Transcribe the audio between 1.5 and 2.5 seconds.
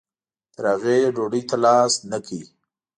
لاس نه کړ.